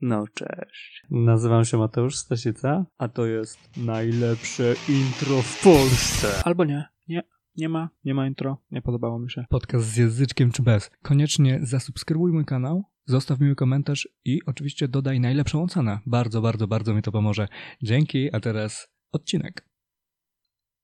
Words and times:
No 0.00 0.24
cześć. 0.34 1.02
Nazywam 1.10 1.64
się 1.64 1.78
Mateusz 1.78 2.16
Stasica, 2.16 2.86
a 2.98 3.08
to 3.08 3.26
jest 3.26 3.76
najlepsze 3.76 4.74
intro 4.88 5.42
w 5.42 5.62
Polsce. 5.62 6.42
Albo 6.44 6.64
nie, 6.64 6.84
nie, 7.08 7.22
nie 7.56 7.68
ma, 7.68 7.90
nie 8.04 8.14
ma 8.14 8.26
intro, 8.26 8.58
nie 8.70 8.82
podobało 8.82 9.18
mi 9.18 9.30
się. 9.30 9.44
Podcast 9.48 9.86
z 9.86 9.96
języczkiem 9.96 10.52
czy 10.52 10.62
bez. 10.62 10.90
Koniecznie 11.02 11.60
zasubskrybuj 11.62 12.32
mój 12.32 12.44
kanał, 12.44 12.84
zostaw 13.06 13.40
miły 13.40 13.54
komentarz 13.54 14.08
i 14.24 14.40
oczywiście 14.46 14.88
dodaj 14.88 15.20
najlepszą 15.20 15.62
ocenę. 15.62 15.98
Bardzo, 16.06 16.40
bardzo, 16.40 16.66
bardzo 16.66 16.94
mi 16.94 17.02
to 17.02 17.12
pomoże. 17.12 17.48
Dzięki, 17.82 18.34
a 18.34 18.40
teraz 18.40 18.88
odcinek. 19.12 19.68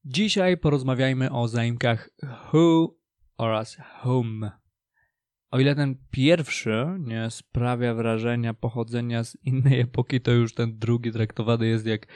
Dzisiaj 0.04 0.56
porozmawiajmy 0.56 1.30
o 1.30 1.48
zaimkach 1.48 2.10
who 2.52 2.94
oraz 3.38 3.76
whom. 4.04 4.50
O 5.50 5.60
ile 5.60 5.74
ten 5.74 5.96
pierwszy 6.10 6.86
nie 6.98 7.30
sprawia 7.30 7.95
wrażenia 7.95 8.54
pochodzenia 8.54 9.24
z 9.24 9.36
innej 9.42 9.80
epoki, 9.80 10.20
to 10.20 10.32
już 10.32 10.54
ten 10.54 10.78
drugi 10.78 11.12
traktowany 11.12 11.66
jest 11.66 11.86
jak 11.86 12.06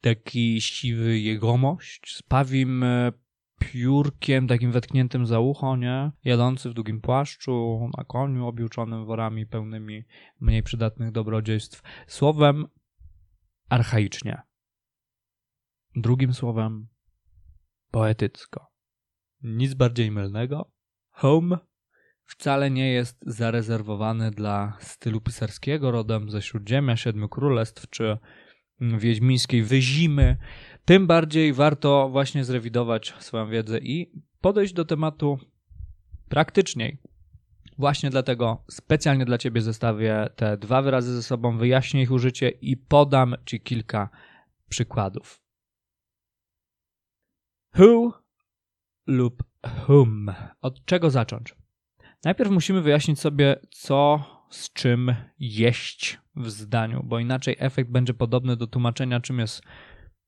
taki 0.00 0.60
siwy 0.60 1.18
jegomość 1.18 2.16
z 2.16 2.22
pawim 2.22 2.82
e, 2.82 3.12
piórkiem 3.58 4.48
takim 4.48 4.72
wetkniętym 4.72 5.26
za 5.26 5.40
ucho, 5.40 5.76
nie? 5.76 6.12
Jadący 6.24 6.70
w 6.70 6.74
długim 6.74 7.00
płaszczu, 7.00 7.88
na 7.98 8.04
koniu 8.04 8.46
objuczonym 8.46 9.06
worami 9.06 9.46
pełnymi 9.46 10.04
mniej 10.40 10.62
przydatnych 10.62 11.12
dobrodziejstw. 11.12 11.82
Słowem 12.06 12.66
archaicznie. 13.68 14.42
Drugim 15.96 16.34
słowem 16.34 16.88
poetycko. 17.90 18.66
Nic 19.42 19.74
bardziej 19.74 20.10
mylnego. 20.10 20.70
Home 21.10 21.58
wcale 22.28 22.70
nie 22.70 22.92
jest 22.92 23.18
zarezerwowany 23.26 24.30
dla 24.30 24.76
stylu 24.80 25.20
pisarskiego 25.20 25.90
rodem 25.90 26.30
ze 26.30 26.42
Śródziemia, 26.42 26.96
Siedmiu 26.96 27.28
Królestw 27.28 27.90
czy 27.90 28.18
wiedźmińskiej 28.80 29.62
wyzimy. 29.62 30.36
Tym 30.84 31.06
bardziej 31.06 31.52
warto 31.52 32.08
właśnie 32.08 32.44
zrewidować 32.44 33.14
swoją 33.18 33.50
wiedzę 33.50 33.78
i 33.78 34.12
podejść 34.40 34.72
do 34.72 34.84
tematu 34.84 35.38
praktyczniej. 36.28 36.98
Właśnie 37.78 38.10
dlatego 38.10 38.64
specjalnie 38.70 39.24
dla 39.24 39.38
Ciebie 39.38 39.60
zestawię 39.60 40.30
te 40.36 40.56
dwa 40.56 40.82
wyrazy 40.82 41.14
ze 41.14 41.22
sobą, 41.22 41.58
wyjaśnię 41.58 42.02
ich 42.02 42.10
użycie 42.10 42.48
i 42.48 42.76
podam 42.76 43.34
Ci 43.46 43.60
kilka 43.60 44.08
przykładów. 44.68 45.42
Who 47.78 48.22
lub 49.06 49.44
whom. 49.88 50.32
Od 50.60 50.84
czego 50.84 51.10
zacząć? 51.10 51.54
Najpierw 52.24 52.50
musimy 52.50 52.82
wyjaśnić 52.82 53.20
sobie, 53.20 53.56
co 53.70 54.24
z 54.50 54.72
czym 54.72 55.14
jeść 55.38 56.20
w 56.36 56.50
zdaniu, 56.50 57.02
bo 57.04 57.18
inaczej 57.18 57.56
efekt 57.58 57.90
będzie 57.90 58.14
podobny 58.14 58.56
do 58.56 58.66
tłumaczenia, 58.66 59.20
czym 59.20 59.38
jest 59.38 59.62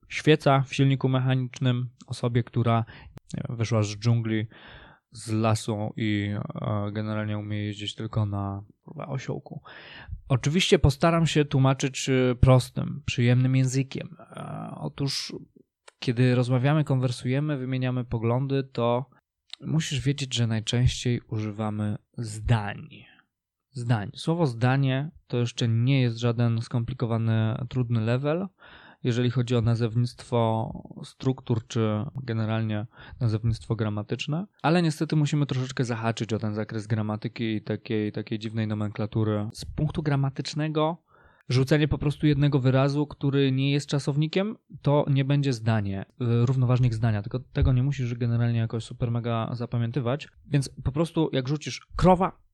świeca 0.08 0.64
w 0.66 0.74
silniku 0.74 1.08
mechanicznym 1.08 1.90
osobie, 2.06 2.44
która 2.44 2.84
wiem, 3.34 3.56
wyszła 3.56 3.82
z 3.82 3.96
dżungli, 3.96 4.46
z 5.12 5.32
lasu 5.32 5.92
i 5.96 6.30
e, 6.54 6.92
generalnie 6.92 7.38
umie 7.38 7.64
jeździć 7.64 7.94
tylko 7.94 8.26
na 8.26 8.62
osiołku. 9.06 9.62
Oczywiście 10.28 10.78
postaram 10.78 11.26
się 11.26 11.44
tłumaczyć 11.44 12.08
e, 12.08 12.34
prostym, 12.34 13.02
przyjemnym 13.06 13.56
językiem. 13.56 14.16
E, 14.20 14.70
otóż, 14.76 15.32
kiedy 15.98 16.34
rozmawiamy, 16.34 16.84
konwersujemy, 16.84 17.56
wymieniamy 17.56 18.04
poglądy, 18.04 18.64
to 18.64 19.10
musisz 19.60 20.00
wiedzieć, 20.00 20.34
że 20.34 20.46
najczęściej 20.46 21.20
używamy 21.28 21.96
zdań. 22.18 22.88
Zdań. 23.72 24.10
Słowo 24.14 24.46
zdanie 24.46 25.10
to 25.26 25.36
jeszcze 25.36 25.68
nie 25.68 26.00
jest 26.00 26.16
żaden 26.16 26.60
skomplikowany, 26.60 27.66
trudny 27.68 28.00
level, 28.00 28.48
jeżeli 29.02 29.30
chodzi 29.30 29.56
o 29.56 29.60
nazewnictwo 29.60 30.72
struktur, 31.04 31.66
czy 31.66 32.04
generalnie 32.22 32.86
nazewnictwo 33.20 33.76
gramatyczne, 33.76 34.46
ale 34.62 34.82
niestety 34.82 35.16
musimy 35.16 35.46
troszeczkę 35.46 35.84
zahaczyć 35.84 36.32
o 36.32 36.38
ten 36.38 36.54
zakres 36.54 36.86
gramatyki 36.86 37.54
i 37.54 37.62
takiej, 37.62 38.12
takiej 38.12 38.38
dziwnej 38.38 38.66
nomenklatury. 38.66 39.48
Z 39.52 39.64
punktu 39.64 40.02
gramatycznego 40.02 41.02
rzucenie 41.50 41.88
po 41.88 41.98
prostu 41.98 42.26
jednego 42.26 42.58
wyrazu, 42.58 43.06
który 43.06 43.52
nie 43.52 43.70
jest 43.70 43.86
czasownikiem, 43.86 44.56
to 44.82 45.04
nie 45.08 45.24
będzie 45.24 45.52
zdanie, 45.52 46.02
y, 46.02 46.46
równoważnik 46.46 46.94
zdania, 46.94 47.22
tylko 47.22 47.40
tego 47.40 47.72
nie 47.72 47.82
musisz 47.82 48.14
generalnie 48.14 48.58
jakoś 48.58 48.84
super 48.84 49.10
mega 49.10 49.50
zapamiętywać, 49.54 50.28
więc 50.46 50.68
po 50.84 50.92
prostu 50.92 51.30
jak 51.32 51.48
rzucisz 51.48 51.86
krowa, 51.96 52.50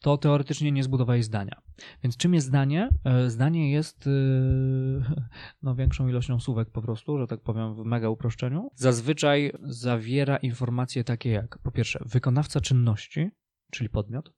to 0.00 0.18
teoretycznie 0.18 0.72
nie 0.72 0.82
zbudowałeś 0.82 1.24
zdania. 1.24 1.62
Więc 2.02 2.16
czym 2.16 2.34
jest 2.34 2.46
zdanie? 2.46 2.88
E, 3.04 3.30
zdanie 3.30 3.72
jest 3.72 4.06
y, 4.06 4.10
no, 5.62 5.74
większą 5.74 6.08
ilością 6.08 6.40
słówek 6.40 6.70
po 6.70 6.82
prostu, 6.82 7.18
że 7.18 7.26
tak 7.26 7.40
powiem 7.40 7.74
w 7.74 7.84
mega 7.84 8.08
uproszczeniu. 8.08 8.70
Zazwyczaj 8.74 9.52
zawiera 9.62 10.36
informacje 10.36 11.04
takie 11.04 11.30
jak 11.30 11.58
po 11.58 11.70
pierwsze 11.70 11.98
wykonawca 12.06 12.60
czynności, 12.60 13.30
czyli 13.72 13.90
podmiot, 13.90 14.32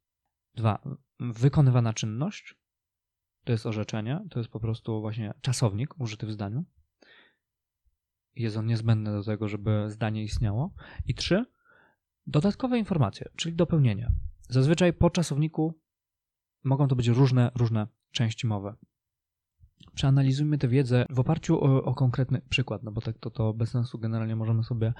dwa 0.55 0.83
wykonywana 1.21 1.93
czynność, 1.93 2.60
to 3.45 3.53
jest 3.53 3.67
orzeczenie, 3.67 4.21
to 4.31 4.39
jest 4.41 4.51
po 4.51 4.61
prostu 4.61 5.01
właśnie 5.01 5.35
czasownik 5.41 6.01
użyty 6.01 6.27
w 6.27 6.33
zdaniu. 6.33 6.65
Jest 8.35 8.57
on 8.57 8.67
niezbędny 8.67 9.13
do 9.13 9.25
tego, 9.25 9.49
żeby 9.49 9.85
zdanie 9.89 10.23
istniało. 10.23 10.75
I 11.07 11.15
trzy, 11.15 11.45
dodatkowe 12.27 12.79
informacje, 12.79 13.29
czyli 13.37 13.57
dopełnienia. 13.57 14.13
Zazwyczaj 14.49 14.93
po 14.93 15.11
czasowniku 15.11 15.81
mogą 16.65 16.89
to 16.89 16.97
być 16.97 17.09
różne, 17.09 17.51
różne 17.55 17.87
części 18.11 18.47
mowy. 18.47 18.75
Przeanalizujmy 19.95 20.59
tę 20.59 20.69
wiedzę 20.69 21.07
w 21.11 21.21
oparciu 21.21 21.65
o, 21.65 21.85
o 21.85 21.95
konkretny 21.95 22.41
przykład, 22.49 22.83
no 22.83 22.93
bo 22.93 23.01
tak 23.01 23.19
to, 23.19 23.31
to 23.31 23.55
bez 23.55 23.71
sensu 23.71 23.99
generalnie 23.99 24.37
możemy 24.37 24.65
sobie 24.65 24.93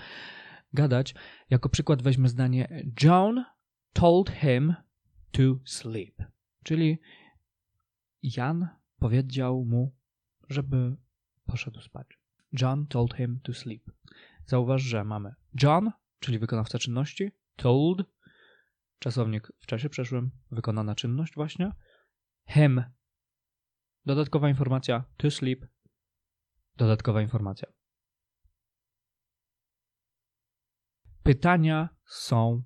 gadać. 0.73 1.15
Jako 1.51 1.69
przykład 1.69 2.03
weźmy 2.03 2.29
zdanie 2.29 2.85
John 3.03 3.45
told 3.93 4.31
him 4.31 4.75
to 5.31 5.43
sleep, 5.65 6.23
czyli 6.65 6.99
Jan 8.23 8.69
powiedział 8.99 9.65
mu, 9.65 9.97
żeby 10.49 10.97
poszedł 11.47 11.81
spać. 11.81 12.19
John 12.61 12.87
told 12.87 13.15
him 13.15 13.41
to 13.43 13.55
sleep. 13.55 13.91
Zauważ, 14.47 14.83
że 14.83 15.05
mamy 15.05 15.35
John, 15.63 15.91
czyli 16.21 16.39
wykonawca 16.39 16.79
czynności, 16.79 17.31
told, 17.57 17.99
czasownik 18.99 19.53
w 19.59 19.67
czasie 19.67 19.89
przeszłym, 19.89 20.31
wykonana 20.51 20.95
czynność 20.95 21.35
właśnie, 21.35 21.73
him, 22.47 22.85
dodatkowa 24.07 24.49
informacja, 24.49 25.05
to 25.17 25.31
sleep, 25.31 25.67
dodatkowa 26.77 27.23
informacja. 27.23 27.69
Pytania 31.23 31.89
są 32.05 32.63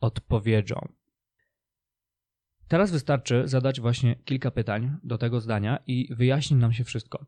odpowiedzią. 0.00 0.88
Teraz 2.68 2.90
wystarczy 2.90 3.42
zadać 3.48 3.80
właśnie 3.80 4.16
kilka 4.16 4.50
pytań 4.50 4.96
do 5.02 5.18
tego 5.18 5.40
zdania 5.40 5.78
i 5.86 6.14
wyjaśni 6.14 6.56
nam 6.56 6.72
się 6.72 6.84
wszystko. 6.84 7.26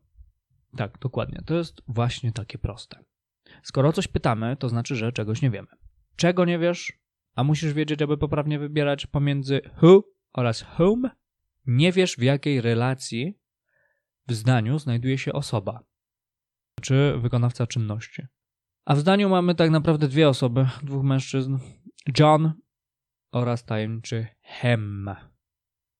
Tak, 0.77 0.99
dokładnie. 0.99 1.41
To 1.45 1.55
jest 1.55 1.81
właśnie 1.87 2.31
takie 2.31 2.57
proste. 2.57 3.03
Skoro 3.63 3.93
coś 3.93 4.07
pytamy, 4.07 4.57
to 4.57 4.69
znaczy, 4.69 4.95
że 4.95 5.11
czegoś 5.11 5.41
nie 5.41 5.49
wiemy. 5.49 5.67
Czego 6.15 6.45
nie 6.45 6.59
wiesz, 6.59 6.93
a 7.35 7.43
musisz 7.43 7.73
wiedzieć, 7.73 8.01
aby 8.01 8.17
poprawnie 8.17 8.59
wybierać 8.59 9.07
pomiędzy 9.07 9.61
who 9.81 10.03
oraz 10.33 10.65
whom, 10.79 11.09
nie 11.65 11.91
wiesz 11.91 12.15
w 12.15 12.21
jakiej 12.21 12.61
relacji 12.61 13.37
w 14.27 14.33
zdaniu 14.33 14.79
znajduje 14.79 15.17
się 15.17 15.33
osoba 15.33 15.83
czy 16.81 17.17
wykonawca 17.17 17.67
czynności. 17.67 18.23
A 18.85 18.95
w 18.95 18.99
zdaniu 18.99 19.29
mamy 19.29 19.55
tak 19.55 19.71
naprawdę 19.71 20.07
dwie 20.07 20.29
osoby, 20.29 20.67
dwóch 20.83 21.03
mężczyzn, 21.03 21.57
John 22.19 22.53
oraz 23.31 23.65
tajemniczy 23.65 24.27
Hem. 24.47 25.09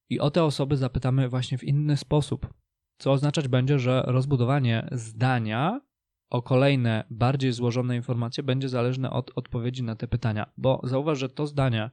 I 0.10 0.20
o 0.20 0.32
te 0.32 0.44
osoby 0.44 0.78
zapytamy 0.78 1.30
właśnie 1.30 1.58
w 1.58 1.64
inny 1.64 1.98
sposób, 1.98 2.54
co 2.98 3.12
oznaczać 3.12 3.48
będzie, 3.48 3.80
że 3.80 4.04
rozbudowanie 4.06 4.88
zdania 4.92 5.82
o 6.30 6.42
kolejne, 6.42 7.04
bardziej 7.10 7.52
złożone 7.52 7.96
informacje 7.96 8.44
będzie 8.44 8.70
zależne 8.70 9.10
od 9.10 9.32
odpowiedzi 9.36 9.84
na 9.84 9.96
te 9.96 10.08
pytania. 10.08 10.52
Bo 10.58 10.82
zauważ, 10.84 11.20
że 11.20 11.30
to 11.30 11.48
zdanie 11.48 11.90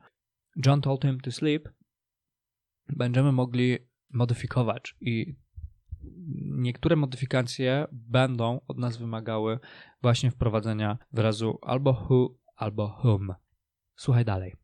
John 0.67 0.81
told 0.81 1.03
him 1.03 1.21
to 1.21 1.33
sleep 1.33 1.69
będziemy 2.89 3.33
mogli 3.33 3.79
modyfikować 4.13 4.97
i 5.01 5.37
niektóre 6.45 6.97
modyfikacje 6.97 7.87
będą 7.93 8.61
od 8.69 8.79
nas 8.79 8.97
wymagały 8.97 9.59
właśnie 10.03 10.31
wprowadzenia 10.31 10.99
wyrazu 11.13 11.59
albo 11.63 11.93
who, 11.93 12.35
albo 12.57 13.01
whom. 13.05 13.35
Słuchaj 13.97 14.25
dalej. 14.25 14.64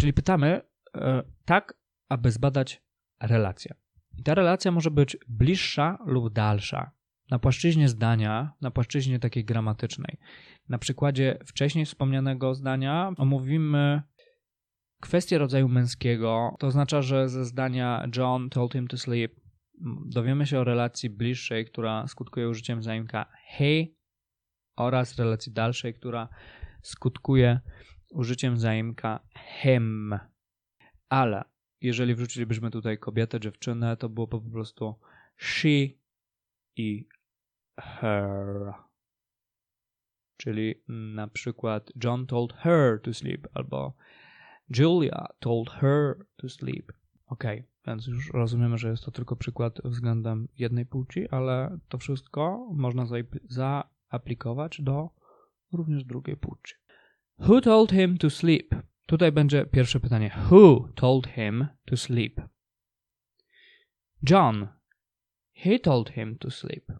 Czyli 0.00 0.12
pytamy 0.12 0.60
e, 0.94 1.22
tak, 1.44 1.74
aby 2.08 2.30
zbadać 2.30 2.82
relację. 3.20 3.74
I 4.18 4.22
ta 4.22 4.34
relacja 4.34 4.70
może 4.70 4.90
być 4.90 5.16
bliższa 5.28 5.98
lub 6.06 6.32
dalsza. 6.32 6.90
Na 7.30 7.38
płaszczyźnie 7.38 7.88
zdania, 7.88 8.52
na 8.60 8.70
płaszczyźnie 8.70 9.18
takiej 9.18 9.44
gramatycznej. 9.44 10.18
Na 10.68 10.78
przykładzie 10.78 11.38
wcześniej 11.46 11.84
wspomnianego 11.84 12.54
zdania 12.54 13.12
omówimy 13.16 14.02
kwestię 15.00 15.38
rodzaju 15.38 15.68
męskiego, 15.68 16.56
to 16.58 16.66
oznacza, 16.66 17.02
że 17.02 17.28
ze 17.28 17.44
zdania 17.44 18.08
John 18.16 18.50
told 18.50 18.72
him 18.72 18.88
to 18.88 18.96
sleep 18.96 19.40
dowiemy 20.06 20.46
się 20.46 20.58
o 20.58 20.64
relacji 20.64 21.10
bliższej, 21.10 21.66
która 21.66 22.06
skutkuje 22.06 22.48
użyciem 22.48 22.82
zaimka 22.82 23.26
he 23.56 23.84
oraz 24.76 25.18
relacji 25.18 25.52
dalszej, 25.52 25.94
która 25.94 26.28
skutkuje 26.82 27.60
użyciem 28.12 28.58
zaimka 28.58 29.20
hem. 29.34 30.18
Ale 31.08 31.44
jeżeli 31.80 32.14
wrzucilibyśmy 32.14 32.70
tutaj 32.70 32.98
kobietę, 32.98 33.40
dziewczynę, 33.40 33.96
to 33.96 34.08
było 34.08 34.26
po 34.26 34.40
prostu 34.40 34.94
she 35.36 35.88
i 36.76 37.08
her. 37.80 38.72
Czyli 40.36 40.74
na 40.88 41.28
przykład 41.28 41.92
John 42.04 42.26
told 42.26 42.52
her 42.52 43.00
to 43.02 43.14
sleep 43.14 43.48
albo 43.54 43.94
Julia 44.78 45.26
told 45.38 45.70
her 45.70 46.26
to 46.36 46.48
sleep. 46.48 46.92
Ok, 47.26 47.44
więc 47.86 48.06
już 48.06 48.30
rozumiemy, 48.32 48.78
że 48.78 48.90
jest 48.90 49.04
to 49.04 49.10
tylko 49.10 49.36
przykład 49.36 49.80
względem 49.84 50.48
jednej 50.58 50.86
płci, 50.86 51.28
ale 51.28 51.78
to 51.88 51.98
wszystko 51.98 52.68
można 52.74 53.06
zaaplikować 53.48 54.80
do 54.82 55.10
również 55.72 56.04
drugiej 56.04 56.36
płci. 56.36 56.74
Who 57.38 57.60
told 57.60 57.92
him 57.92 58.18
to 58.18 58.30
sleep? 58.30 58.74
Tutaj 59.06 59.32
będzie 59.32 59.66
pierwsze 59.66 60.00
pytanie. 60.00 60.30
Who 60.50 60.88
told 60.94 61.26
him 61.26 61.68
to 61.86 61.96
sleep? 61.96 62.40
John. 64.22 64.68
He 65.52 65.78
told 65.78 66.10
him 66.10 66.38
to 66.38 66.50
sleep. 66.50 66.92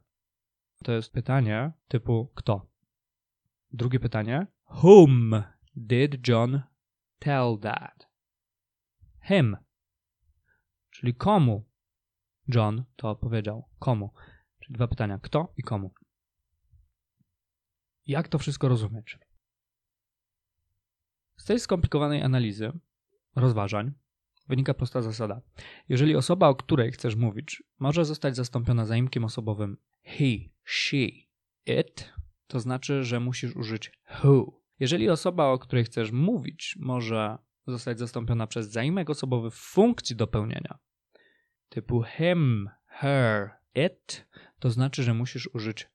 To 0.85 0.93
jest 0.93 1.13
pytanie 1.13 1.73
typu 1.89 2.33
kto? 2.35 2.67
Drugie 3.73 4.01
pytanie. 4.01 4.47
Whom 4.83 5.43
did 5.77 6.29
John 6.29 6.63
tell 7.19 7.59
that? 7.63 8.09
Him. 9.21 9.57
Czyli 10.91 11.15
komu 11.15 11.69
John 12.49 12.85
to 12.97 13.17
powiedział? 13.17 13.69
Komu? 13.79 14.13
Czyli 14.61 14.75
dwa 14.75 14.89
pytania. 14.89 15.19
Kto 15.19 15.53
i 15.57 15.63
komu? 15.63 15.95
Jak 18.07 18.29
to 18.29 18.39
wszystko 18.39 18.69
rozumieć? 18.69 19.19
Z 21.39 21.45
tej 21.45 21.61
skomplikowanej 21.61 22.23
analizy, 22.23 22.73
rozważań, 23.37 23.93
wynika 24.49 24.75
prosta 24.75 25.03
zasada. 25.03 25.41
Jeżeli 25.89 26.17
osoba, 26.17 26.49
o 26.49 26.55
której 26.55 26.93
chcesz 26.93 27.17
mówić, 27.17 27.63
może 27.79 28.05
zostać 28.05 28.37
zastąpiona 28.37 28.87
zaimkiem 28.87 29.25
osobowym 29.25 29.77
he, 30.03 30.25
she, 30.65 31.07
it, 31.67 32.13
to 32.47 32.61
znaczy, 32.61 33.05
że 33.05 33.21
musisz 33.21 33.57
użyć 33.57 33.93
who. 34.25 34.61
Jeżeli 34.81 35.09
osoba, 35.09 35.47
o 35.47 35.59
której 35.59 35.85
chcesz 35.85 36.13
mówić, 36.13 36.77
może 36.81 37.39
zostać 37.67 37.99
zastąpiona 37.99 38.47
przez 38.47 38.71
zaimek 38.71 39.11
osobowy 39.11 39.51
w 39.51 39.55
funkcji 39.55 40.17
dopełnienia, 40.17 40.79
typu 41.69 42.03
him, 42.03 42.71
her, 42.87 43.51
it, 43.75 44.27
to 44.59 44.71
znaczy, 44.71 45.03
że 45.03 45.15
musisz 45.15 45.49
użyć 45.55 45.91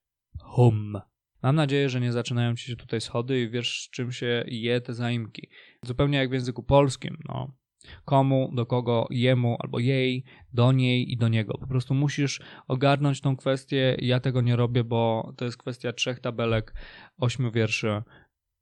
whom. 0.56 1.00
Mam 1.44 1.56
nadzieję, 1.56 1.88
że 1.88 2.00
nie 2.00 2.12
zaczynają 2.12 2.56
ci 2.56 2.66
się 2.66 2.76
tutaj 2.76 3.00
schody 3.00 3.40
i 3.40 3.50
wiesz, 3.50 3.88
czym 3.92 4.12
się 4.12 4.44
je 4.46 4.80
te 4.80 4.94
zaimki. 4.94 5.48
Zupełnie 5.82 6.18
jak 6.18 6.30
w 6.30 6.32
języku 6.32 6.62
polskim, 6.62 7.16
no. 7.28 7.56
Komu, 8.04 8.50
do 8.54 8.66
kogo, 8.66 9.06
jemu 9.10 9.56
albo 9.58 9.78
jej, 9.78 10.24
do 10.52 10.72
niej 10.72 11.12
i 11.12 11.16
do 11.16 11.28
niego. 11.28 11.58
Po 11.58 11.66
prostu 11.66 11.94
musisz 11.94 12.42
ogarnąć 12.68 13.20
tą 13.20 13.36
kwestię. 13.36 13.96
Ja 13.98 14.20
tego 14.20 14.40
nie 14.40 14.56
robię, 14.56 14.84
bo 14.84 15.32
to 15.36 15.44
jest 15.44 15.56
kwestia 15.56 15.92
trzech 15.92 16.20
tabelek, 16.20 16.74
ośmiu 17.18 17.52
wierszy 17.52 18.02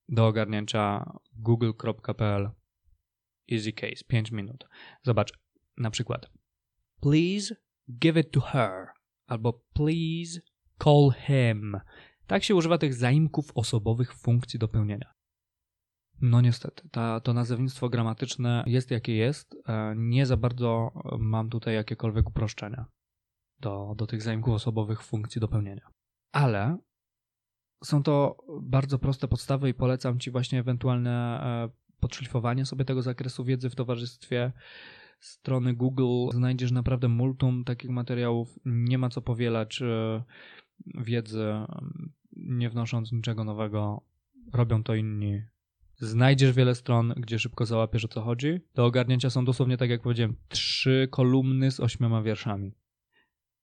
do 0.08 0.26
ogarnięcia 0.26 1.12
google.pl. 1.32 2.50
Easy 3.52 3.73
case, 3.73 4.05
5 4.08 4.32
minut. 4.32 4.69
Zobacz, 5.02 5.32
na 5.76 5.90
przykład. 5.90 6.31
Please 7.00 7.56
give 8.00 8.17
it 8.17 8.31
to 8.31 8.40
her. 8.40 8.87
Albo 9.26 9.52
please 9.75 10.40
call 10.85 11.11
him. 11.26 11.76
Tak 12.32 12.44
się 12.44 12.55
używa 12.55 12.79
tych 12.79 12.94
zaimków 12.94 13.52
osobowych 13.55 14.14
funkcji 14.14 14.58
dopełnienia. 14.58 15.14
No 16.20 16.40
niestety, 16.40 16.88
ta, 16.88 17.20
to 17.20 17.32
nazewnictwo 17.32 17.88
gramatyczne 17.88 18.64
jest 18.67 18.90
jakie 18.90 19.17
jest. 19.17 19.56
E, 19.67 19.94
nie 19.96 20.26
za 20.26 20.37
bardzo 20.37 20.93
mam 21.19 21.50
tutaj 21.50 21.75
jakiekolwiek 21.75 22.29
uproszczenia 22.29 22.87
do, 23.61 23.94
do 23.96 24.06
tych 24.06 24.23
zaimków 24.23 24.55
osobowych 24.55 25.02
funkcji 25.02 25.40
dopełnienia. 25.40 25.88
Ale 26.32 26.79
są 27.84 28.02
to 28.02 28.37
bardzo 28.62 28.99
proste 28.99 29.28
podstawy 29.28 29.69
i 29.69 29.75
polecam 29.75 30.19
Ci 30.19 30.31
właśnie 30.31 30.58
ewentualne 30.58 31.40
e, 31.43 31.69
podszlifowanie 32.00 32.67
sobie 32.67 32.85
tego 32.85 33.02
zakresu 33.02 33.44
wiedzy 33.44 33.70
w 33.70 33.75
towarzystwie 33.75 34.52
strony 35.20 35.75
Google. 35.75 36.37
Znajdziesz 36.37 36.73
naprawdę 36.73 37.08
multum 37.08 37.64
takich 37.64 37.90
materiałów. 37.90 38.58
Nie 38.64 38.99
ma 38.99 39.08
co 39.08 39.23
powielać 39.23 39.82
e, 39.82 40.23
wiedzy 40.87 41.44
nie 42.44 42.71
wnosząc 42.71 43.12
niczego 43.12 43.44
nowego, 43.44 44.03
robią 44.53 44.83
to 44.83 44.94
inni. 44.94 45.43
Znajdziesz 45.97 46.53
wiele 46.53 46.75
stron, 46.75 47.15
gdzie 47.17 47.39
szybko 47.39 47.67
załapiesz 47.67 48.05
o 48.05 48.09
co 48.09 48.21
chodzi. 48.21 48.61
Do 48.75 48.87
ogarnięcia 48.87 49.31
są 49.31 49.44
dosłownie, 49.44 49.77
tak 49.77 49.91
jak 49.91 50.03
powiedziałem, 50.03 50.37
trzy 50.49 51.09
kolumny 51.11 51.71
z 51.71 51.81
ośmioma 51.81 52.23
wierszami. 52.23 52.75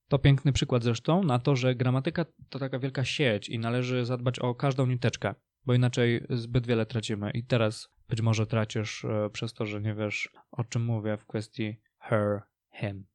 To 0.07 0.19
piękny 0.19 0.53
przykład 0.53 0.83
zresztą 0.83 1.23
na 1.23 1.39
to, 1.39 1.55
że 1.55 1.75
gramatyka 1.75 2.25
to 2.49 2.59
taka 2.59 2.79
wielka 2.79 3.05
sieć 3.05 3.49
i 3.49 3.59
należy 3.59 4.05
zadbać 4.05 4.39
o 4.39 4.55
każdą 4.55 4.85
niteczkę, 4.85 5.35
bo 5.65 5.73
inaczej 5.73 6.25
zbyt 6.29 6.67
wiele 6.67 6.85
tracimy. 6.85 7.31
I 7.31 7.43
teraz 7.43 7.89
być 8.09 8.21
może 8.21 8.47
tracisz 8.47 9.05
e, 9.05 9.29
przez 9.29 9.53
to, 9.53 9.65
że 9.65 9.81
nie 9.81 9.95
wiesz 9.95 10.29
o 10.51 10.63
czym 10.63 10.85
mówię 10.85 11.17
w 11.17 11.25
kwestii 11.25 11.75
her, 11.99 12.41
him. 12.73 13.05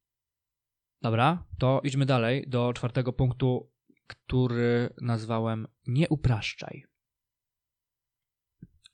Dobra, 1.01 1.43
to 1.59 1.81
idźmy 1.83 2.05
dalej 2.05 2.45
do 2.47 2.73
czwartego 2.73 3.13
punktu 3.13 3.71
który 4.07 4.89
nazwałem 5.01 5.67
Nie 5.87 6.09
upraszczaj. 6.09 6.85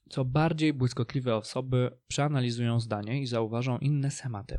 Co 0.08 0.24
bardziej 0.24 0.72
błyskotliwe 0.72 1.36
osoby 1.36 1.98
przeanalizują 2.08 2.80
zdanie 2.80 3.22
i 3.22 3.26
zauważą 3.26 3.78
inne 3.78 4.10
schematy. 4.10 4.58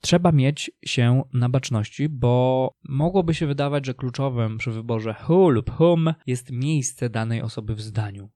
Trzeba 0.00 0.32
mieć 0.32 0.70
się 0.84 1.22
na 1.32 1.48
baczności, 1.48 2.08
bo 2.08 2.74
mogłoby 2.88 3.34
się 3.34 3.46
wydawać, 3.46 3.86
że 3.86 3.94
kluczowym 3.94 4.58
przy 4.58 4.70
wyborze 4.70 5.14
who 5.28 5.50
lub 5.50 5.70
whom 5.80 6.14
jest 6.26 6.50
miejsce 6.50 7.10
danej 7.10 7.42
osoby 7.42 7.74
w 7.74 7.80
zdaniu. 7.80 8.30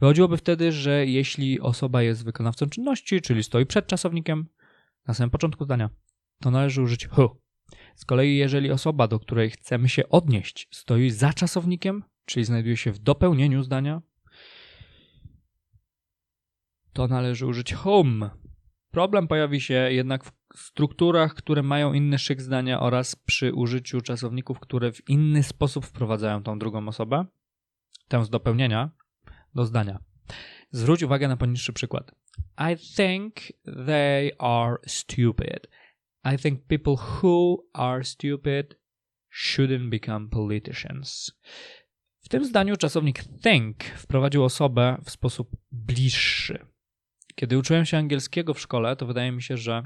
Wychodziłoby 0.00 0.36
wtedy, 0.36 0.72
że 0.72 1.06
jeśli 1.06 1.60
osoba 1.60 2.02
jest 2.02 2.24
wykonawcą 2.24 2.66
czynności, 2.66 3.20
czyli 3.20 3.42
stoi 3.42 3.66
przed 3.66 3.86
czasownikiem 3.86 4.48
na 5.06 5.14
samym 5.14 5.30
początku 5.30 5.64
zdania, 5.64 5.90
to 6.40 6.50
należy 6.50 6.82
użyć 6.82 7.08
who. 7.08 7.43
Z 7.94 8.04
kolei, 8.04 8.36
jeżeli 8.36 8.70
osoba, 8.70 9.08
do 9.08 9.18
której 9.20 9.50
chcemy 9.50 9.88
się 9.88 10.08
odnieść, 10.08 10.68
stoi 10.70 11.10
za 11.10 11.32
czasownikiem, 11.32 12.04
czyli 12.24 12.44
znajduje 12.44 12.76
się 12.76 12.92
w 12.92 12.98
dopełnieniu 12.98 13.62
zdania, 13.62 14.02
to 16.92 17.08
należy 17.08 17.46
użyć 17.46 17.72
home. 17.72 18.30
Problem 18.90 19.28
pojawi 19.28 19.60
się 19.60 19.74
jednak 19.74 20.24
w 20.24 20.32
strukturach, 20.54 21.34
które 21.34 21.62
mają 21.62 21.92
inny 21.92 22.18
szyk 22.18 22.42
zdania 22.42 22.80
oraz 22.80 23.16
przy 23.16 23.54
użyciu 23.54 24.00
czasowników, 24.00 24.60
które 24.60 24.92
w 24.92 25.08
inny 25.08 25.42
sposób 25.42 25.86
wprowadzają 25.86 26.42
tą 26.42 26.58
drugą 26.58 26.88
osobę, 26.88 27.24
tę 28.08 28.24
z 28.24 28.30
dopełnienia, 28.30 28.90
do 29.54 29.66
zdania. 29.66 29.98
Zwróć 30.70 31.02
uwagę 31.02 31.28
na 31.28 31.36
poniższy 31.36 31.72
przykład. 31.72 32.14
I 32.72 32.94
think 32.96 33.34
they 33.86 34.30
are 34.38 34.76
stupid. 34.86 35.68
I 36.24 36.38
think 36.38 36.66
people 36.66 36.96
who 36.96 37.56
are 37.72 38.04
stupid 38.04 38.76
shouldn't 39.34 39.88
become 39.90 40.28
politicians. 40.28 41.32
W 42.20 42.28
tym 42.28 42.44
zdaniu 42.44 42.76
czasownik 42.76 43.24
think 43.42 43.84
wprowadził 43.84 44.44
osobę 44.44 44.96
w 45.04 45.10
sposób 45.10 45.56
bliższy. 45.72 46.66
Kiedy 47.34 47.58
uczyłem 47.58 47.84
się 47.84 47.98
angielskiego 47.98 48.54
w 48.54 48.60
szkole, 48.60 48.96
to 48.96 49.06
wydaje 49.06 49.32
mi 49.32 49.42
się, 49.42 49.56
że 49.56 49.82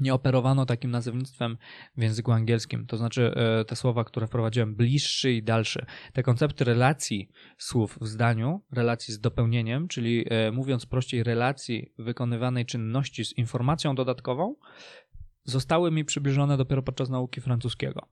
nie 0.00 0.14
operowano 0.14 0.66
takim 0.66 0.90
nazewnictwem 0.90 1.58
w 1.96 2.02
języku 2.02 2.32
angielskim. 2.32 2.86
To 2.86 2.96
znaczy 2.96 3.34
e, 3.34 3.64
te 3.64 3.76
słowa, 3.76 4.04
które 4.04 4.26
wprowadziłem, 4.26 4.74
bliższy 4.74 5.32
i 5.32 5.42
dalszy. 5.42 5.86
Te 6.12 6.22
koncepty 6.22 6.64
relacji 6.64 7.30
słów 7.58 7.98
w 8.00 8.06
zdaniu, 8.06 8.64
relacji 8.72 9.14
z 9.14 9.20
dopełnieniem, 9.20 9.88
czyli 9.88 10.24
e, 10.30 10.52
mówiąc 10.52 10.86
prościej, 10.86 11.22
relacji 11.22 11.92
wykonywanej 11.98 12.66
czynności 12.66 13.24
z 13.24 13.38
informacją 13.38 13.94
dodatkową, 13.94 14.54
zostały 15.48 15.90
mi 15.90 16.04
przybliżone 16.04 16.56
dopiero 16.56 16.82
podczas 16.82 17.10
nauki 17.10 17.40
francuskiego. 17.40 18.06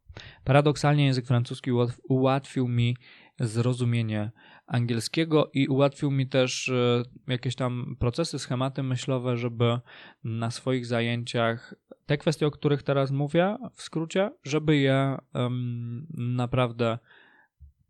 Paradoksalnie 0.45 1.07
język 1.07 1.26
francuski 1.26 1.71
ułatwił 2.09 2.69
mi 2.69 2.97
zrozumienie 3.40 4.31
angielskiego 4.66 5.50
i 5.55 5.69
ułatwił 5.69 6.11
mi 6.11 6.28
też 6.28 6.69
e, 6.69 7.02
jakieś 7.26 7.55
tam 7.55 7.97
procesy, 7.99 8.38
schematy 8.38 8.83
myślowe, 8.83 9.37
żeby 9.37 9.78
na 10.25 10.50
swoich 10.50 10.87
zajęciach 10.87 11.75
te 12.07 12.19
kwestie, 12.19 12.47
o 12.47 12.50
których 12.50 12.83
teraz 12.83 13.11
mówię, 13.11 13.57
w 13.75 13.83
skrócie, 13.83 14.31
żeby 14.45 14.76
je 14.76 15.19
um, 15.35 16.07
naprawdę 16.12 16.99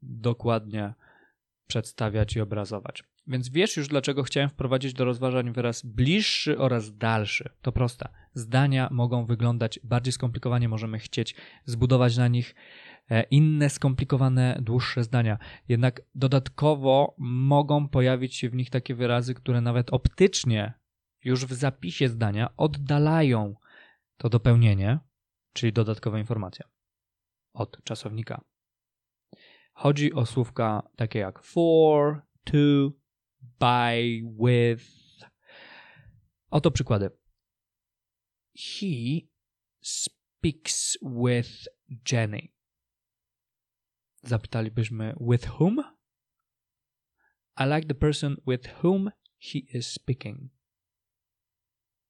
dokładnie 0.02 0.94
przedstawiać 1.66 2.36
i 2.36 2.40
obrazować. 2.40 3.04
Więc 3.26 3.48
wiesz 3.48 3.76
już, 3.76 3.88
dlaczego 3.88 4.22
chciałem 4.22 4.48
wprowadzić 4.48 4.92
do 4.92 5.04
rozważań 5.04 5.52
wyraz 5.52 5.82
bliższy 5.86 6.58
oraz 6.58 6.96
dalszy. 6.96 7.50
To 7.62 7.72
proste. 7.72 8.08
Zdania 8.34 8.88
mogą 8.90 9.26
wyglądać 9.26 9.80
bardziej 9.84 10.12
skomplikowanie, 10.12 10.68
możemy 10.68 10.98
chcieć 10.98 11.34
zbudować 11.64 12.16
na 12.16 12.28
nich 12.28 12.54
e, 13.10 13.22
inne 13.22 13.70
skomplikowane, 13.70 14.58
dłuższe 14.62 15.04
zdania. 15.04 15.38
Jednak 15.68 16.02
dodatkowo 16.14 17.14
mogą 17.18 17.88
pojawić 17.88 18.34
się 18.34 18.50
w 18.50 18.54
nich 18.54 18.70
takie 18.70 18.94
wyrazy, 18.94 19.34
które 19.34 19.60
nawet 19.60 19.92
optycznie 19.92 20.72
już 21.24 21.46
w 21.46 21.52
zapisie 21.52 22.08
zdania 22.08 22.56
oddalają 22.56 23.54
to 24.16 24.28
dopełnienie, 24.28 24.98
czyli 25.52 25.72
dodatkowa 25.72 26.18
informacja 26.18 26.66
od 27.52 27.84
czasownika. 27.84 28.44
Chodzi 29.72 30.12
o 30.12 30.26
słówka 30.26 30.82
takie 30.96 31.18
jak 31.18 31.42
for, 31.42 32.22
to, 32.44 32.56
by, 33.58 34.22
with. 34.38 34.84
Oto 36.50 36.70
przykłady. 36.70 37.10
He 38.54 39.20
speaks 39.82 40.98
with 41.02 41.68
Jenny. 42.12 42.48
Zapytalibyśmy 44.22 45.14
with 45.20 45.46
whom? 45.46 45.82
I 47.58 47.64
like 47.64 47.86
the 47.88 47.94
person 47.94 48.36
with 48.46 48.66
whom 48.82 49.10
he 49.38 49.58
is 49.58 49.86
speaking. 49.86 50.50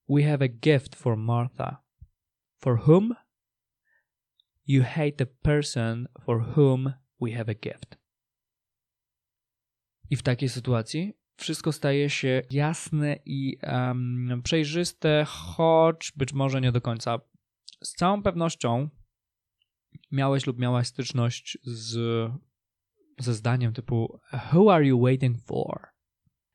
We 0.09 0.23
have 0.23 0.45
a 0.45 0.49
gift 0.49 0.97
for 0.97 1.16
Martha. 1.16 1.83
For 2.59 2.76
whom? 2.76 3.14
You 4.66 4.83
hate 4.83 5.16
the 5.16 5.26
person 5.26 6.09
for 6.21 6.40
whom 6.40 6.95
we 7.21 7.33
have 7.33 7.49
a 7.49 7.55
gift. 7.55 7.97
I 10.11 10.16
w 10.16 10.23
takiej 10.23 10.49
sytuacji 10.49 11.19
wszystko 11.37 11.73
staje 11.73 12.11
się 12.11 12.43
jasne 12.50 13.19
i 13.25 13.59
um, 13.62 14.40
przejrzyste, 14.45 15.25
choć 15.28 16.12
być 16.16 16.33
może 16.33 16.61
nie 16.61 16.73
do 16.73 16.81
końca. 16.81 17.19
Z 17.83 17.93
całą 17.93 18.23
pewnością 18.23 18.88
miałeś 20.12 20.47
lub 20.47 20.59
miałaś 20.59 20.87
styczność 20.87 21.59
z, 21.62 21.97
ze 23.19 23.35
zdaniem 23.35 23.73
typu 23.73 24.21
Who 24.52 24.75
are 24.75 24.87
you 24.87 25.00
waiting 25.00 25.38
for? 25.47 25.87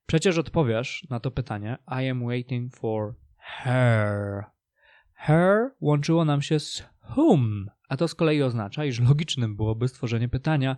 Przecież 0.05 0.37
odpowiesz 0.37 1.07
na 1.09 1.19
to 1.19 1.31
pytanie 1.31 1.77
I 1.87 2.09
am 2.09 2.25
waiting 2.25 2.75
for 2.75 3.15
her. 3.37 4.43
Her 5.13 5.71
łączyło 5.81 6.25
nam 6.25 6.41
się 6.41 6.59
z 6.59 6.83
whom, 7.17 7.69
a 7.89 7.97
to 7.97 8.07
z 8.07 8.15
kolei 8.15 8.41
oznacza, 8.41 8.85
iż 8.85 8.99
logicznym 8.99 9.55
byłoby 9.55 9.87
stworzenie 9.87 10.29
pytania 10.29 10.77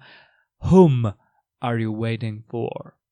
Whom 0.72 1.12
are 1.60 1.82
you 1.82 2.02
waiting 2.02 2.46
for? 2.48 3.03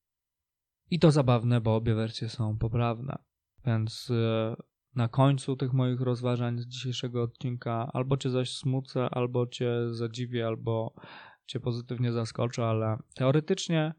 I 0.92 1.00
to 1.00 1.12
zabawne, 1.12 1.62
bo 1.62 1.76
obie 1.76 1.96
wersje 1.96 2.30
są 2.30 2.58
poprawne. 2.58 3.18
Więc 3.66 4.12
e, 4.12 4.56
na 4.96 5.08
końcu 5.08 5.56
tych 5.56 5.74
moich 5.74 6.02
rozważań 6.02 6.60
z 6.60 6.68
dzisiejszego 6.68 7.24
odcinka 7.24 7.90
albo 7.94 8.18
cię 8.18 8.30
zaś 8.30 8.54
smucę, 8.54 9.10
albo 9.10 9.48
cię 9.48 9.94
zadziwię, 9.94 10.48
albo 10.48 10.94
cię 11.46 11.60
pozytywnie 11.60 12.12
zaskoczę, 12.12 12.66
ale 12.66 12.98
teoretycznie 13.16 13.94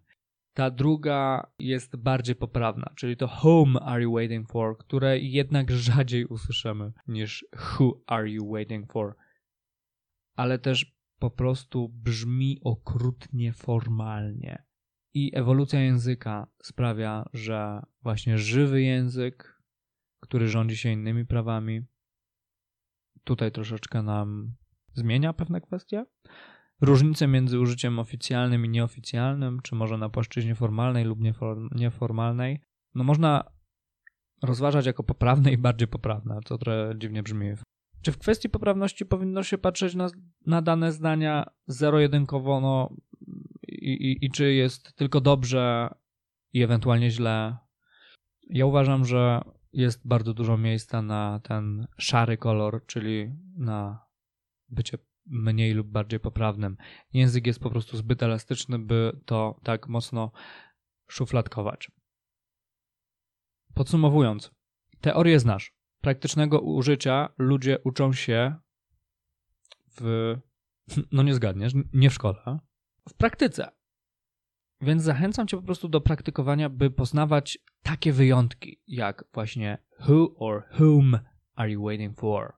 ta 0.55 0.71
druga 0.71 1.51
jest 1.59 1.97
bardziej 1.97 2.37
poprawna, 2.37 2.93
czyli 2.97 3.17
to 3.17 3.31
whom 3.43 3.77
are 3.77 4.03
you 4.03 4.13
waiting 4.13 4.49
for, 4.49 4.79
które 4.79 5.19
jednak 5.19 5.71
rzadziej 5.71 6.27
usłyszymy 6.27 6.93
niż 7.07 7.47
who 7.53 8.01
are 8.07 8.31
you 8.31 8.53
waiting 8.53 8.93
for. 8.93 9.17
Ale 10.37 10.59
też 10.59 10.97
po 11.19 11.31
prostu 11.31 11.89
brzmi 11.89 12.59
okrutnie 12.65 13.53
formalnie. 13.53 14.72
I 15.15 15.31
ewolucja 15.35 15.81
języka 15.81 16.47
sprawia, 16.63 17.29
że 17.33 17.83
właśnie 18.03 18.39
żywy 18.39 18.83
język, 18.83 19.63
który 20.21 20.49
rządzi 20.49 20.77
się 20.77 20.91
innymi 20.91 21.27
prawami, 21.27 21.83
tutaj 23.25 23.53
troszeczkę 23.53 24.03
nam 24.03 24.55
zmienia 24.95 25.33
pewne 25.33 25.61
kwestie. 25.61 26.05
Różnice 26.81 27.27
między 27.27 27.61
użyciem 27.61 27.99
oficjalnym 27.99 28.67
i 28.67 28.69
nieoficjalnym, 28.69 29.61
czy 29.63 29.75
może 29.75 29.99
na 29.99 30.09
płaszczyźnie 30.09 30.55
formalnej 30.55 31.05
lub 31.05 31.19
nieformalnej, 31.75 32.61
no 32.95 33.05
można 33.05 33.45
rozważać 34.43 34.87
jako 34.87 35.03
poprawne 35.03 35.53
i 35.53 35.59
bardziej 35.59 35.89
poprawne, 35.89 36.41
co 36.45 36.59
trochę 36.59 36.95
dziwnie 36.99 37.23
brzmi. 37.23 37.53
Czy 38.03 38.13
w 38.13 38.19
kwestii 38.19 38.49
poprawności 38.49 39.07
powinno 39.07 39.43
się 39.43 39.59
patrzeć 39.59 39.95
na, 39.95 40.09
na 40.47 40.63
dane 40.63 40.93
zdania 40.93 41.51
zero-jedynkowo, 41.67 42.61
no 42.61 42.97
i, 43.85 44.25
i 44.25 44.31
czy 44.31 44.53
jest 44.53 44.97
tylko 44.97 45.21
dobrze 45.21 45.95
i 46.53 46.63
ewentualnie 46.63 47.11
źle? 47.11 47.57
Ja 48.51 48.67
uważam, 48.67 49.05
że 49.05 49.41
jest 49.73 50.09
bardzo 50.09 50.35
dużo 50.35 50.59
miejsca 50.59 51.03
na 51.03 51.41
ten 51.41 51.87
szary 51.99 52.37
kolor, 52.37 52.87
czyli 52.87 53.35
na 53.57 54.07
bycie 54.69 54.99
mniej 55.27 55.73
lub 55.73 55.89
bardziej 55.89 56.21
poprawnym. 56.21 56.77
Język 57.13 57.47
jest 57.47 57.61
po 57.61 57.71
prostu 57.71 57.97
zbyt 57.97 58.23
elastyczny, 58.23 58.79
by 58.79 59.21
to 59.25 59.61
tak 59.63 59.89
mocno 59.89 60.33
szufladkować. 61.09 61.91
Podsumowując, 63.75 64.51
teorię 65.01 65.41
znasz. 65.41 65.75
Praktycznego 66.01 66.61
użycia 66.61 67.29
ludzie 67.39 67.79
uczą 67.85 68.13
się 68.13 68.57
w. 70.01 70.35
No 71.13 71.23
nie 71.23 71.35
zgadniesz, 71.35 71.73
nie 71.93 72.11
w 72.11 72.15
szkole, 72.15 72.59
w 73.09 73.15
praktyce. 73.15 73.69
Więc 74.81 75.03
zachęcam 75.03 75.47
Cię 75.47 75.57
po 75.57 75.63
prostu 75.63 75.89
do 75.89 76.01
praktykowania, 76.01 76.69
by 76.69 76.91
poznawać 76.91 77.59
takie 77.83 78.13
wyjątki, 78.13 78.81
jak 78.87 79.25
właśnie 79.33 79.79
who 80.09 80.35
or 80.37 80.65
whom 80.81 81.19
are 81.55 81.71
you 81.71 81.85
waiting 81.85 82.19
for. 82.19 82.53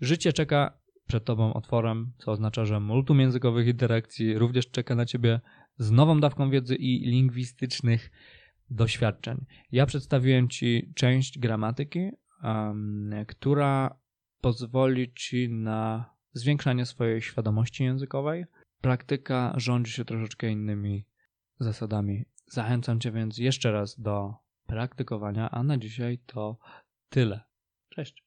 Życie 0.00 0.32
czeka 0.32 0.78
przed 1.06 1.24
Tobą 1.24 1.54
otworem, 1.54 2.12
co 2.18 2.32
oznacza, 2.32 2.64
że 2.64 2.80
multum 2.80 3.20
językowych 3.20 3.66
interakcji 3.66 4.38
również 4.38 4.70
czeka 4.70 4.94
na 4.94 5.06
Ciebie 5.06 5.40
z 5.78 5.90
nową 5.90 6.20
dawką 6.20 6.50
wiedzy 6.50 6.76
i 6.76 7.10
lingwistycznych 7.10 8.10
doświadczeń. 8.70 9.44
Ja 9.72 9.86
przedstawiłem 9.86 10.48
Ci 10.48 10.92
część 10.94 11.38
gramatyki, 11.38 12.10
um, 12.42 13.10
która 13.26 13.98
pozwoli 14.40 15.12
Ci 15.14 15.48
na 15.50 16.10
zwiększanie 16.32 16.86
swojej 16.86 17.22
świadomości 17.22 17.84
językowej. 17.84 18.44
Praktyka 18.86 19.52
rządzi 19.56 19.92
się 19.92 20.04
troszeczkę 20.04 20.50
innymi 20.50 21.06
zasadami. 21.60 22.24
Zachęcam 22.46 23.00
Cię 23.00 23.12
więc 23.12 23.38
jeszcze 23.38 23.72
raz 23.72 24.00
do 24.00 24.34
praktykowania, 24.66 25.50
a 25.50 25.62
na 25.62 25.78
dzisiaj 25.78 26.18
to 26.26 26.58
tyle. 27.08 27.40
Cześć. 27.88 28.25